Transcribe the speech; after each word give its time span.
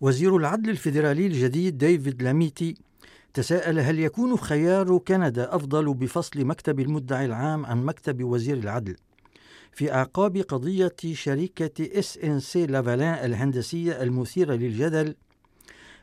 وزير 0.00 0.36
العدل 0.36 0.70
الفيدرالي 0.70 1.26
الجديد 1.26 1.78
ديفيد 1.78 2.22
لاميتي 2.22 2.74
تساءل 3.34 3.78
هل 3.78 3.98
يكون 3.98 4.36
خيار 4.36 4.98
كندا 4.98 5.56
أفضل 5.56 5.94
بفصل 5.94 6.44
مكتب 6.44 6.80
المدعي 6.80 7.24
العام 7.24 7.66
عن 7.66 7.84
مكتب 7.84 8.24
وزير 8.24 8.56
العدل؟ 8.56 8.96
في 9.72 9.92
أعقاب 9.92 10.36
قضية 10.36 10.96
شركة 11.12 11.98
إس 11.98 12.18
إن 12.18 12.40
سي 12.40 12.66
لافالان 12.66 13.24
الهندسية 13.24 14.02
المثيرة 14.02 14.54
للجدل 14.54 15.14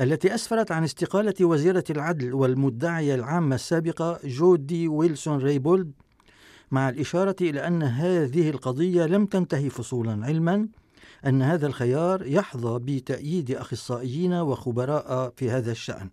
التي 0.00 0.34
أسفرت 0.34 0.72
عن 0.72 0.84
استقالة 0.84 1.34
وزيرة 1.40 1.84
العدل 1.90 2.34
والمدعية 2.34 3.14
العامة 3.14 3.54
السابقة 3.54 4.18
جودي 4.24 4.88
ويلسون 4.88 5.38
ريبولد 5.38 5.92
مع 6.70 6.88
الإشارة 6.88 7.36
إلى 7.40 7.66
أن 7.66 7.82
هذه 7.82 8.50
القضية 8.50 9.06
لم 9.06 9.26
تنتهي 9.26 9.70
فصولا 9.70 10.26
علما 10.26 10.68
أن 11.26 11.42
هذا 11.42 11.66
الخيار 11.66 12.26
يحظى 12.26 12.78
بتأييد 12.78 13.50
أخصائيين 13.50 14.32
وخبراء 14.32 15.32
في 15.36 15.50
هذا 15.50 15.72
الشأن 15.72 16.10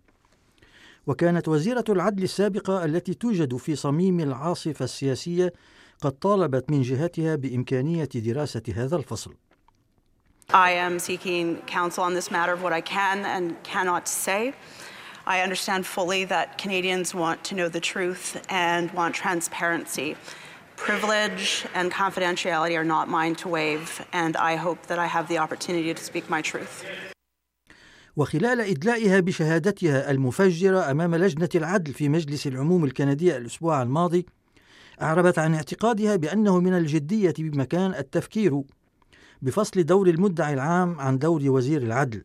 وكانت 1.06 1.48
وزيرة 1.48 1.84
العدل 1.88 2.22
السابقة 2.22 2.84
التي 2.84 3.14
توجد 3.14 3.56
في 3.56 3.76
صميم 3.76 4.20
العاصفة 4.20 4.84
السياسية 4.84 5.52
قد 6.00 6.12
طالبت 6.12 6.70
من 6.70 6.82
جهتها 6.82 7.34
بإمكانية 7.36 8.08
دراسة 8.14 8.62
هذا 8.74 8.96
الفصل 8.96 9.34
I 10.54 10.70
am 10.70 11.00
seeking 11.00 11.60
counsel 11.66 12.04
on 12.04 12.14
this 12.14 12.30
matter 12.30 12.52
of 12.52 12.62
what 12.62 12.72
I 12.72 12.80
can 12.80 13.24
and 13.24 13.60
cannot 13.64 14.06
say. 14.06 14.54
I 15.26 15.40
understand 15.40 15.84
fully 15.84 16.24
that 16.26 16.56
Canadians 16.56 17.12
want 17.12 17.42
to 17.44 17.56
know 17.56 17.68
the 17.68 17.80
truth 17.80 18.40
and 18.48 18.92
want 18.92 19.12
transparency. 19.16 20.16
Privilege 20.76 21.66
and 21.74 21.90
confidentiality 21.90 22.76
are 22.76 22.84
not 22.84 23.08
mine 23.08 23.34
to 23.36 23.48
waive, 23.48 24.04
and 24.12 24.36
I 24.36 24.56
hope 24.56 24.86
that 24.86 24.98
I 24.98 25.06
have 25.06 25.26
the 25.28 25.38
opportunity 25.38 25.92
to 25.94 26.02
speak 26.02 26.30
my 26.30 26.42
truth. 26.42 26.84
وخلال 28.16 28.60
إدلائها 28.60 29.20
بشهادتها 29.20 30.10
المفجرة 30.10 30.90
أمام 30.90 31.14
لجنة 31.14 31.48
العدل 31.54 31.92
في 31.92 32.08
مجلس 32.08 32.46
العموم 32.46 32.84
الكندي 32.84 33.36
الأسبوع 33.36 33.82
الماضي 33.82 34.26
أعربت 35.02 35.38
عن 35.38 35.54
اعتقادها 35.54 36.16
بأنه 36.16 36.60
من 36.60 36.74
الجدية 36.74 37.34
بمكان 37.38 37.94
التفكير 37.94 38.62
بفصل 39.42 39.84
دور 39.84 40.08
المدعي 40.08 40.54
العام 40.54 41.00
عن 41.00 41.18
دور 41.18 41.50
وزير 41.50 41.82
العدل 41.82 42.22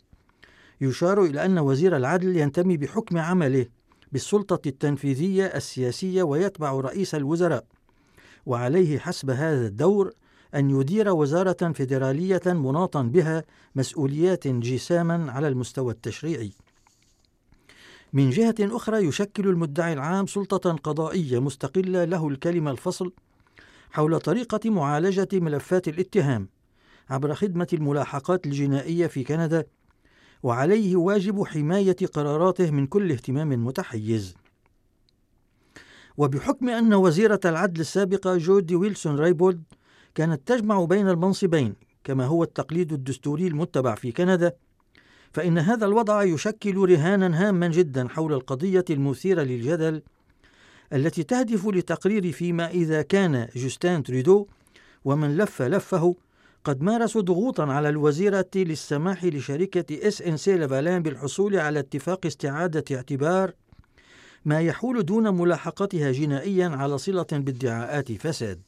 يشار 0.81 1.23
إلى 1.23 1.45
أن 1.45 1.59
وزير 1.59 1.97
العدل 1.97 2.37
ينتمي 2.37 2.77
بحكم 2.77 3.17
عمله 3.17 3.65
بالسلطة 4.11 4.67
التنفيذية 4.69 5.45
السياسية 5.45 6.23
ويتبع 6.23 6.71
رئيس 6.71 7.15
الوزراء 7.15 7.65
وعليه 8.45 8.99
حسب 8.99 9.29
هذا 9.29 9.67
الدور 9.67 10.13
أن 10.55 10.69
يدير 10.69 11.09
وزارة 11.09 11.71
فيدرالية 11.71 12.41
مناطا 12.45 13.01
بها 13.01 13.43
مسؤوليات 13.75 14.47
جساما 14.47 15.31
على 15.31 15.47
المستوى 15.47 15.93
التشريعي. 15.93 16.51
من 18.13 18.29
جهة 18.29 18.55
أخرى 18.59 18.97
يشكل 18.97 19.47
المدعي 19.47 19.93
العام 19.93 20.27
سلطة 20.27 20.71
قضائية 20.71 21.39
مستقلة 21.39 22.05
له 22.05 22.27
الكلمة 22.27 22.71
الفصل 22.71 23.13
حول 23.91 24.19
طريقة 24.19 24.69
معالجة 24.69 25.27
ملفات 25.33 25.87
الاتهام 25.87 26.47
عبر 27.09 27.33
خدمة 27.33 27.67
الملاحقات 27.73 28.45
الجنائية 28.45 29.07
في 29.07 29.23
كندا 29.23 29.65
وعليه 30.43 30.95
واجب 30.95 31.43
حماية 31.43 31.95
قراراته 32.13 32.71
من 32.71 32.87
كل 32.87 33.11
اهتمام 33.11 33.65
متحيز. 33.65 34.35
وبحكم 36.17 36.69
أن 36.69 36.93
وزيرة 36.93 37.39
العدل 37.45 37.81
السابقة 37.81 38.37
جودي 38.37 38.75
ويلسون 38.75 39.15
رايبولد 39.15 39.63
كانت 40.15 40.47
تجمع 40.47 40.85
بين 40.85 41.09
المنصبين 41.09 41.75
كما 42.03 42.25
هو 42.25 42.43
التقليد 42.43 42.93
الدستوري 42.93 43.47
المتبع 43.47 43.95
في 43.95 44.11
كندا 44.11 44.53
فإن 45.33 45.57
هذا 45.57 45.85
الوضع 45.85 46.23
يشكل 46.23 46.89
رهانا 46.89 47.47
هاما 47.47 47.67
جدا 47.67 48.07
حول 48.07 48.33
القضية 48.33 48.85
المثيرة 48.89 49.41
للجدل 49.41 50.01
التي 50.93 51.23
تهدف 51.23 51.67
لتقرير 51.67 52.31
فيما 52.31 52.69
إذا 52.69 53.01
كان 53.01 53.47
جوستان 53.55 54.03
تريدو 54.03 54.47
ومن 55.05 55.37
لف 55.37 55.61
لفه 55.61 56.15
قد 56.63 56.81
مارسوا 56.81 57.21
ضغوطا 57.21 57.65
على 57.65 57.89
الوزيرة 57.89 58.49
للسماح 58.55 59.25
لشركة 59.25 60.07
إس 60.07 60.21
إن 60.21 60.37
سي 60.37 60.57
لافالان 60.57 61.03
بالحصول 61.03 61.55
على 61.55 61.79
اتفاق 61.79 62.25
استعادة 62.25 62.95
اعتبار 62.95 63.53
ما 64.45 64.61
يحول 64.61 65.03
دون 65.03 65.37
ملاحقتها 65.37 66.11
جنائيا 66.11 66.69
على 66.69 66.97
صلة 66.97 67.27
بادعاءات 67.31 68.11
فساد. 68.11 68.61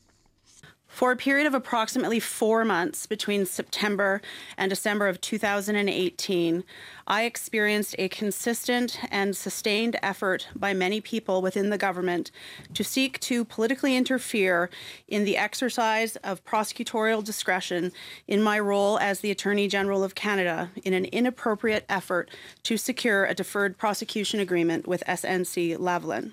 For 0.93 1.13
a 1.13 1.17
period 1.17 1.47
of 1.47 1.55
approximately 1.55 2.19
four 2.19 2.65
months 2.65 3.07
between 3.07 3.47
September 3.47 4.21
and 4.57 4.69
December 4.69 5.07
of 5.07 5.21
2018, 5.21 6.65
I 7.07 7.23
experienced 7.23 7.95
a 7.99 8.09
consistent 8.09 8.99
and 9.09 9.37
sustained 9.37 9.97
effort 10.03 10.49
by 10.57 10.75
many 10.75 11.01
people 11.01 11.41
within 11.41 11.71
the 11.71 11.79
government 11.79 12.33
to 12.75 12.83
seek 12.83 13.21
to 13.21 13.45
politically 13.45 13.97
interfere 13.97 14.71
in 15.07 15.25
the 15.25 15.37
exercise 15.37 16.17
of 16.17 16.45
prosecutorial 16.45 17.23
discretion 17.23 17.93
in 18.27 18.43
my 18.43 18.59
role 18.59 18.99
as 18.99 19.21
the 19.21 19.31
Attorney 19.31 19.69
General 19.69 20.03
of 20.03 20.17
Canada 20.17 20.73
in 20.83 20.95
an 20.95 21.05
inappropriate 21.05 21.85
effort 21.89 22.29
to 22.65 22.77
secure 22.77 23.25
a 23.25 23.35
deferred 23.35 23.79
prosecution 23.79 24.41
agreement 24.41 24.89
with 24.89 25.05
SNC 25.07 25.77
Lavalin. 25.79 26.33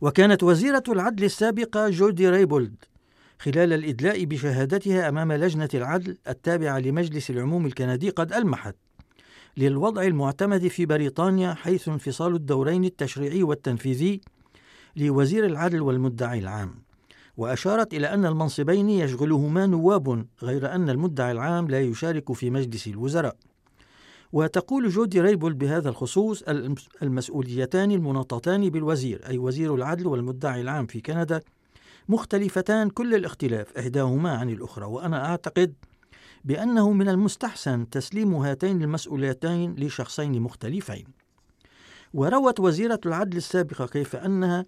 وكانت 0.00 0.42
وزيرة 0.42 0.84
العدل 0.88 1.24
السابقة 1.24 1.90
جودي 1.90 2.28
ريبولد 2.28 2.74
خلال 3.39 3.73
الإدلاء 3.73 4.25
بشهادتها 4.25 5.09
أمام 5.09 5.33
لجنة 5.33 5.69
العدل 5.73 6.17
التابعة 6.27 6.79
لمجلس 6.79 7.29
العموم 7.29 7.65
الكندي 7.65 8.09
قد 8.09 8.33
ألمحت. 8.33 8.75
للوضع 9.57 10.03
المعتمد 10.03 10.67
في 10.67 10.85
بريطانيا 10.85 11.53
حيث 11.53 11.89
انفصال 11.89 12.35
الدورين 12.35 12.85
التشريعي 12.85 13.43
والتنفيذي 13.43 14.21
لوزير 14.95 15.45
العدل 15.45 15.81
والمدعي 15.81 16.39
العام. 16.39 16.75
وأشارت 17.37 17.93
إلى 17.93 18.13
أن 18.13 18.25
المنصبين 18.25 18.89
يشغلهما 18.89 19.65
نواب 19.65 20.25
غير 20.43 20.75
أن 20.75 20.89
المدعي 20.89 21.31
العام 21.31 21.67
لا 21.67 21.81
يشارك 21.81 22.33
في 22.33 22.49
مجلس 22.49 22.87
الوزراء. 22.87 23.35
وتقول 24.33 24.89
جودي 24.89 25.21
ريبل 25.21 25.53
بهذا 25.53 25.89
الخصوص 25.89 26.43
المسؤوليتان 27.03 27.91
المناطتان 27.91 28.69
بالوزير 28.69 29.27
أي 29.27 29.37
وزير 29.37 29.75
العدل 29.75 30.07
والمدعي 30.07 30.61
العام 30.61 30.85
في 30.85 31.01
كندا 31.01 31.41
مختلفتان 32.09 32.89
كل 32.89 33.15
الاختلاف 33.15 33.77
إحداهما 33.77 34.37
عن 34.37 34.49
الأخرى 34.49 34.85
وأنا 34.85 35.25
أعتقد 35.29 35.73
بأنه 36.43 36.91
من 36.91 37.09
المستحسن 37.09 37.89
تسليم 37.89 38.33
هاتين 38.33 38.81
المسؤوليتين 38.81 39.75
لشخصين 39.75 40.41
مختلفين. 40.41 41.05
وروت 42.13 42.59
وزيرة 42.59 42.99
العدل 43.05 43.37
السابقة 43.37 43.85
كيف 43.85 44.15
أنها 44.15 44.65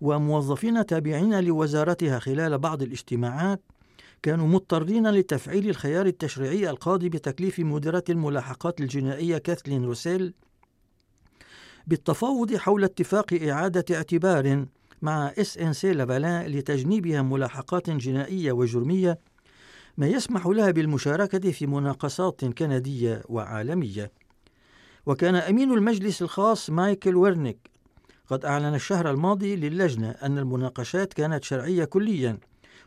وموظفين 0.00 0.86
تابعين 0.86 1.40
لوزارتها 1.40 2.18
خلال 2.18 2.58
بعض 2.58 2.82
الاجتماعات 2.82 3.60
كانوا 4.22 4.46
مضطرين 4.46 5.10
لتفعيل 5.10 5.68
الخيار 5.68 6.06
التشريعي 6.06 6.70
القاضي 6.70 7.08
بتكليف 7.08 7.58
مديرة 7.60 8.04
الملاحقات 8.08 8.80
الجنائية 8.80 9.38
كاثلين 9.38 9.84
روسيل 9.84 10.34
بالتفاوض 11.86 12.56
حول 12.56 12.84
اتفاق 12.84 13.38
إعادة 13.42 13.96
اعتبار 13.96 14.66
مع 15.06 15.32
إس 15.38 15.58
إن 15.58 15.72
سي 15.72 15.92
لافالان 15.92 16.46
لتجنيبها 16.46 17.22
ملاحقات 17.22 17.90
جنائية 17.90 18.52
وجرمية 18.52 19.18
ما 19.96 20.06
يسمح 20.06 20.46
لها 20.46 20.70
بالمشاركة 20.70 21.50
في 21.50 21.66
مناقصات 21.66 22.44
كندية 22.44 23.22
وعالمية. 23.28 24.12
وكان 25.06 25.34
أمين 25.34 25.72
المجلس 25.72 26.22
الخاص 26.22 26.70
مايكل 26.70 27.16
ويرنيك 27.16 27.70
قد 28.28 28.44
أعلن 28.44 28.74
الشهر 28.74 29.10
الماضي 29.10 29.56
للجنة 29.56 30.10
أن 30.10 30.38
المناقشات 30.38 31.12
كانت 31.12 31.44
شرعية 31.44 31.84
كليا 31.84 32.38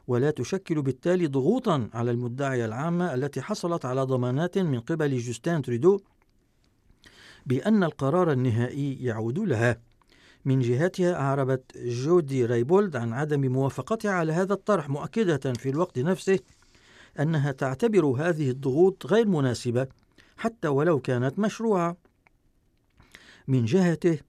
ولا 0.07 0.31
تشكل 0.31 0.81
بالتالي 0.81 1.27
ضغوطا 1.27 1.89
على 1.93 2.11
المدعية 2.11 2.65
العامة 2.65 3.13
التي 3.13 3.41
حصلت 3.41 3.85
على 3.85 4.01
ضمانات 4.01 4.57
من 4.57 4.79
قبل 4.79 5.17
جوستان 5.17 5.61
تريدو 5.61 5.99
بأن 7.45 7.83
القرار 7.83 8.31
النهائي 8.31 9.03
يعود 9.03 9.39
لها. 9.39 9.88
من 10.45 10.59
جهتها 10.59 11.13
أعربت 11.15 11.77
جودي 11.77 12.45
ريبولد 12.45 12.95
عن 12.95 13.13
عدم 13.13 13.51
موافقتها 13.51 14.11
على 14.11 14.33
هذا 14.33 14.53
الطرح 14.53 14.89
مؤكدة 14.89 15.53
في 15.53 15.69
الوقت 15.69 15.99
نفسه 15.99 16.39
أنها 17.19 17.51
تعتبر 17.51 18.05
هذه 18.05 18.49
الضغوط 18.49 19.05
غير 19.05 19.27
مناسبة 19.27 19.87
حتى 20.37 20.67
ولو 20.67 20.99
كانت 20.99 21.39
مشروعة. 21.39 21.97
من 23.47 23.65
جهته 23.65 24.19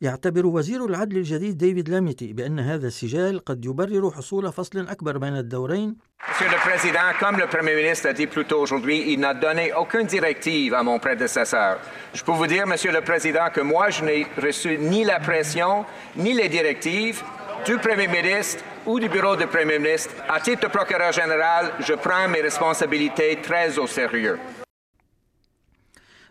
يعتبر 0.00 0.46
وزير 0.46 0.84
العدل 0.84 1.16
الجديد 1.16 1.58
ديفيد 1.58 1.88
لاميتي 1.88 2.32
بأن 2.32 2.58
هذا 2.60 2.86
السجال 2.86 3.44
قد 3.44 3.64
يبرر 3.64 4.10
حصول 4.10 4.52
فصل 4.52 4.88
أكبر 4.88 5.18
بين 5.18 5.36
الدورين 5.36 5.96
Monsieur 6.28 6.50
le 6.50 6.56
Président, 6.68 7.08
comme 7.20 7.36
le 7.38 7.46
Premier 7.46 7.74
ministre 7.74 8.08
a 8.08 8.12
dit 8.12 8.26
plus 8.26 8.44
tôt 8.44 8.60
aujourd'hui, 8.60 9.12
il 9.12 9.20
n'a 9.20 9.34
donné 9.34 9.72
aucune 9.72 10.06
directive 10.06 10.74
à 10.74 10.82
mon 10.82 10.98
prédécesseur. 10.98 11.78
Je 12.12 12.22
peux 12.22 12.32
vous 12.32 12.46
dire, 12.46 12.66
Monsieur 12.66 12.92
le 12.92 13.00
Président, 13.00 13.48
que 13.52 13.60
moi, 13.60 13.90
je 13.90 14.04
n'ai 14.04 14.26
reçu 14.40 14.78
ni 14.78 15.04
la 15.04 15.20
pression, 15.20 15.84
ni 16.16 16.34
les 16.34 16.48
directives 16.48 17.22
du 17.64 17.76
Premier 17.78 18.08
ministre 18.08 18.62
ou 18.86 18.98
du 19.00 19.08
Bureau 19.08 19.36
du 19.36 19.46
Premier 19.46 19.78
ministre. 19.78 20.14
À 20.28 20.40
titre 20.40 20.62
de 20.68 20.72
procureur 20.72 21.12
général, 21.12 21.72
je 21.80 21.94
prends 21.94 22.28
mes 22.28 22.40
responsabilités 22.40 23.38
très 23.42 23.78
au 23.78 23.86
sérieux. 23.86 24.38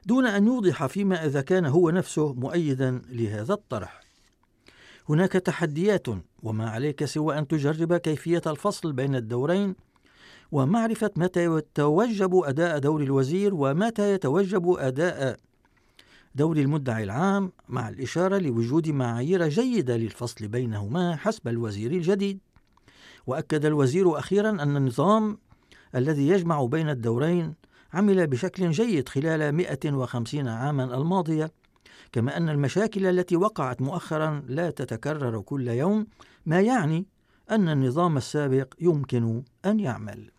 دون 0.06 0.26
أن 0.26 0.46
يوضح 0.46 0.86
فيما 0.86 1.26
إذا 1.26 1.40
كان 1.40 1.66
هو 1.66 1.90
نفسه 1.90 2.32
مؤيدا 2.32 3.02
لهذا 3.08 3.52
الطرح. 3.54 4.00
هناك 5.08 5.32
تحديات 5.32 6.06
وما 6.42 6.70
عليك 6.70 7.04
سوى 7.04 7.38
أن 7.38 7.48
تجرب 7.48 7.96
كيفية 7.96 8.42
الفصل 8.46 8.92
بين 8.92 9.14
الدورين 9.16 9.74
ومعرفة 10.52 11.10
متى 11.16 11.44
يتوجب 11.44 12.36
أداء 12.36 12.78
دور 12.78 13.02
الوزير 13.02 13.54
ومتى 13.54 14.12
يتوجب 14.14 14.70
أداء 14.78 15.36
دور 16.34 16.56
المدعي 16.56 17.04
العام 17.04 17.52
مع 17.68 17.88
الإشارة 17.88 18.38
لوجود 18.38 18.88
معايير 18.88 19.48
جيدة 19.48 19.96
للفصل 19.96 20.48
بينهما 20.48 21.16
حسب 21.16 21.48
الوزير 21.48 21.90
الجديد. 21.90 22.38
وأكد 23.26 23.64
الوزير 23.64 24.18
أخيرا 24.18 24.50
أن 24.50 24.76
النظام 24.76 25.38
الذي 25.94 26.28
يجمع 26.28 26.64
بين 26.64 26.88
الدورين 26.88 27.54
عمل 27.94 28.26
بشكل 28.26 28.70
جيد 28.70 29.08
خلال 29.08 29.52
150 29.52 30.48
عاما 30.48 30.84
الماضية 30.84 31.52
كما 32.12 32.36
أن 32.36 32.48
المشاكل 32.48 33.06
التي 33.06 33.36
وقعت 33.36 33.82
مؤخرا 33.82 34.42
لا 34.48 34.70
تتكرر 34.70 35.40
كل 35.40 35.68
يوم 35.68 36.06
ما 36.46 36.60
يعني 36.60 37.06
أن 37.50 37.68
النظام 37.68 38.16
السابق 38.16 38.74
يمكن 38.80 39.42
أن 39.64 39.80
يعمل. 39.80 40.30